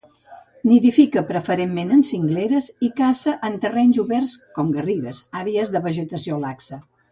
Nidifica 0.69 1.21
preferentment 1.27 1.91
en 1.97 2.01
cingleres 2.13 2.71
i 2.89 2.89
caça 3.01 3.35
en 3.51 3.59
terrenys 3.67 4.01
oberts 4.07 4.35
com 4.57 4.75
garrigues, 4.81 5.23
àrees 5.45 5.73
de 5.77 5.87
vegetació 5.89 6.45
laxa. 6.49 6.85